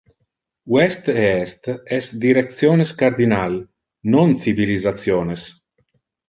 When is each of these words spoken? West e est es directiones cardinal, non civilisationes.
West 0.73 1.03
e 1.09 1.27
est 1.43 1.61
es 1.97 2.07
directiones 2.25 2.91
cardinal, 3.01 3.53
non 4.13 4.29
civilisationes. 4.45 5.41